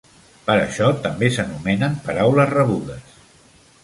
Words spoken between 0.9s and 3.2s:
també s'anomenen paraules rebudes.